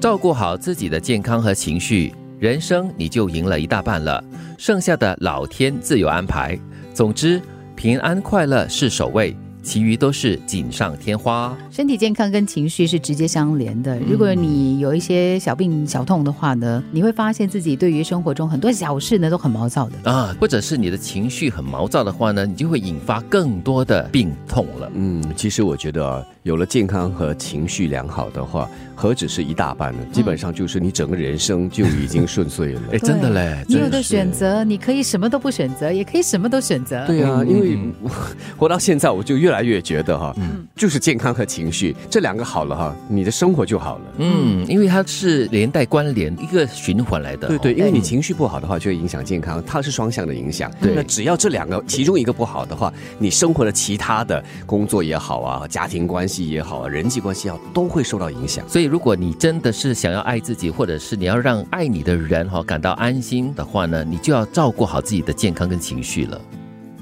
[0.00, 4.24] 照顾好自己的健康和情绪，人生你就赢了一大半了。
[4.56, 6.58] 剩下的老天自有安排。
[6.94, 7.38] 总之，
[7.76, 9.36] 平安快乐是首位。
[9.62, 11.54] 其余都是锦上添花。
[11.70, 14.00] 身体健康跟情绪是直接相连的。
[14.00, 24.90] 如果你有一些小病小痛的话呢，你会发现自己对于生活中很多小事呢都很毛躁的啊，或者是你的情绪很毛躁的话呢，你就会引发更多的病痛了。
[24.94, 28.68] 嗯，其实我觉得有了健康和情绪良好的话。
[29.00, 30.00] 何止是一大半呢？
[30.12, 32.82] 基本上就是你整个人生就已经顺遂了。
[32.92, 33.64] 哎，真的嘞！
[33.66, 37.06] 你有的选择，你可以什么都不选择，也可以什么都选择。
[37.06, 37.78] 对啊，因为
[38.58, 40.36] 活到现在，我就越来越觉得哈，
[40.76, 44.04] 就是健康和情绪这两个好了哈，你的生活就好了。
[44.18, 47.48] 嗯，因为它是连带关联，一个循环来的。
[47.48, 50.70] 对对，因为你情绪不好的话，就会影响健康，它是双向的影响。
[50.78, 58.64] 对，那只要这两个其中一个不好的话，你生活的其他的工作也好啊，家庭关系系也好啊，人际关系也好，都会受到影响。
[58.68, 66.40] 所以，如果你真的是想要爱自己，或者是你要让爱你的人哈感到安心的话呢，你就要照顾好自己的健康跟情绪了。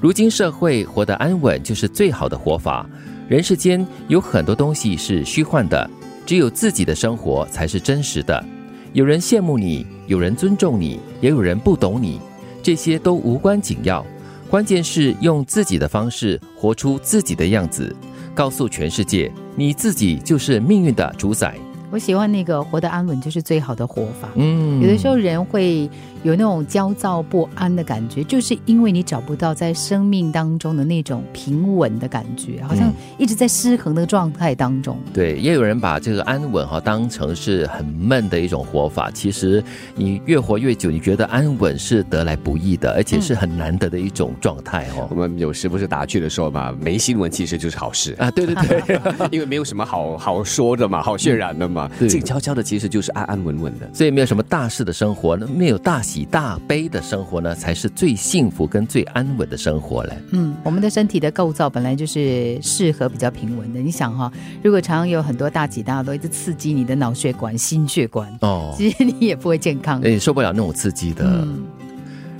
[0.01, 2.89] 如今社会活得安稳就是最好的活法。
[3.27, 5.87] 人世间有很多东西是虚幻的，
[6.25, 8.43] 只有自己的生活才是真实的。
[8.91, 12.19] 有人羡慕你，有人尊重你，也有人不懂你，
[12.63, 14.03] 这些都无关紧要。
[14.49, 17.95] 关键是用自己的方式活出自己的样子，
[18.39, 21.57] 告诉全世界，你自己就是命运的主宰。
[21.91, 24.29] 我喜欢那个活得安稳就是最好的活法。
[24.35, 25.89] 嗯，有的时候人会。
[26.21, 34.97] 有那种焦躁不安的感觉，就是因为你找不到在生命当中的那种平稳的感觉，好像一直在失衡的状态当中。
[35.13, 39.09] 对，也有人把这个安稳哈当成是很闷的一种活法。
[39.09, 39.63] 其实
[39.95, 45.07] 你越活越久，你觉得安稳是得来不易的，而且是很难得的一种状态哦。
[45.11, 48.29] 我们有时不是打趣的时候嘛，没新闻其实就是好事啊。
[48.31, 48.99] 对对对，
[49.31, 51.78] 因为没有什么好好说的嘛，好渲染的嘛，
[52.09, 53.89] 静悄悄的其实就是安安稳稳的。
[53.93, 56.01] 所以没有什么大事的生活，没有大。
[56.09, 60.17] 喜大悲的生活呢，才是最幸福跟最安稳的生活嘞。
[60.31, 63.79] 嗯，我们的身体的构造本来就是适合比较平稳的。
[63.79, 64.31] 你想哈，
[64.63, 71.47] 如果常常有很多大起大落，一直刺激你的脑血管、心血管，哦，其实你也不会健康，哎，受不了那种刺激的。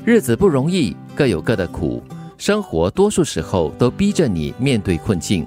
[0.03, 2.01] 日子不容易，各有各的苦，
[2.39, 5.45] 生活多数时候都逼着你面对困境。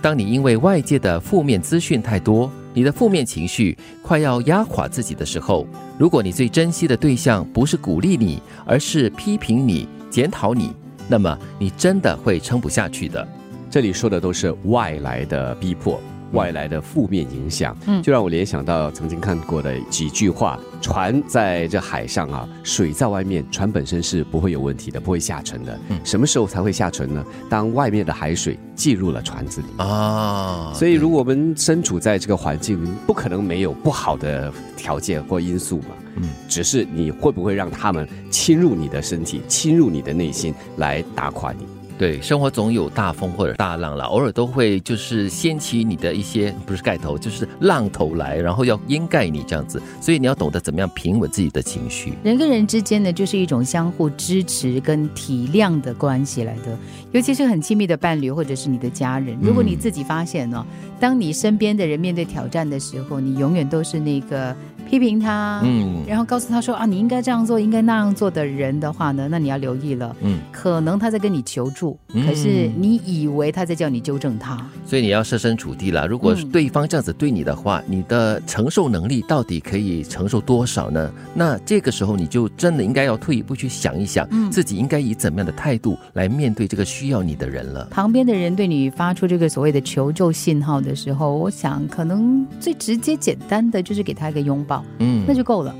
[0.00, 2.48] 当你因为外界的负面资讯太多。
[2.74, 5.64] 你的负面情绪快要压垮自己的时候，
[5.96, 10.72] 如果你最珍惜的对象不是鼓励你，而是批评你、检讨你，
[11.08, 13.26] 那么你真的会撑不下去的。
[13.70, 16.00] 这里说的都是外来的逼迫。
[16.34, 25.78] 外来的负面影响，嗯，就让我联想到曾经看过的几句话：船在这海上啊，水在外面，船本身是不会有问题的，不会下沉的。
[25.88, 27.24] 嗯，什么时候才会下沉呢？
[27.48, 30.72] 当外面的海水进入了船子里啊。
[30.74, 35.86] 所以，如果我们身处在这个环境，不可能没有不好的条件或因素嘛。
[36.16, 41.66] 嗯，只是你会不会让他们侵入你的身体，侵入你的内心，来打垮你？
[41.96, 52.12] 对，生活总有大风或者大浪了，偶尔都会就是掀起你的一些不是盖头，就是浪头来，然后要掩盖你这样子，所以你要懂得怎么样平稳自己的情绪。
[52.24, 56.76] 人跟人之间呢，就是一种相互支持跟体谅的关系来的，
[57.12, 59.38] 尤其是很亲密的伴侣或者是你的家人。
[59.40, 60.66] 如果你自己发现呢，
[60.98, 64.54] 当你身边的人面对挑战的时候，你永远都是那个。
[64.94, 74.56] 批评他，嗯，然后告诉他说啊，你应该这样做，应该那样做的人的话呢，那你要留意了，嗯，可能他在跟你求助，可是你以为他在叫你纠正他，
[74.86, 76.06] 所以你要设身处地了。
[76.06, 81.10] 如果对方这样子对你的话，你的承受能力到底可以承受多少呢？
[81.34, 87.84] 那这个时候你就真的应该要退一步去想一想，自己应该以怎么样的态度来面对这个需要你的人了。
[87.90, 94.83] 旁边的人对你发出这个所谓的求救信号的时候，我想可能最直接简单的就是给他一个拥抱。
[94.98, 95.74] 嗯，那就够了。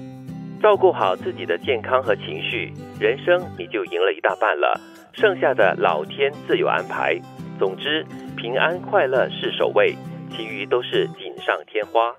[0.63, 4.81] 照顾好自己的健康和情绪，人生你就赢了一大半了。
[5.13, 7.17] 剩下的老天自有安排。
[7.59, 8.05] 总之，
[8.37, 9.95] 平安快乐是首位，
[10.31, 12.13] 其余都是锦上添花。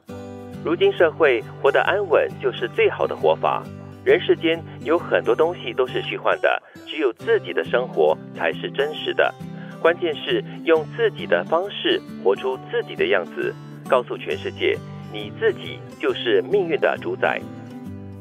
[0.64, 3.64] 如今社会活得安稳就是最好的活法。
[4.06, 9.34] 人世间有很多东西都是虚幻的，只有自己的生活才是真实的。
[9.82, 13.54] 关键是用自己的方式活出自己的样子，
[13.90, 14.78] 告诉全世界。
[15.16, 17.40] 你自己就是命运的主宰。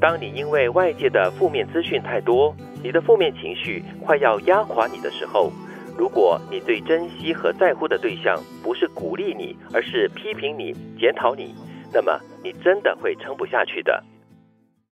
[0.01, 2.55] 当你因为外界的负面资讯太多，
[2.85, 5.51] 你的负面情绪快要压垮你的时候，
[5.99, 11.53] 如果你最珍惜和在乎的对象不是鼓励你，而是批评你、检讨你，
[11.93, 14.01] 那么你真的会撑不下去的。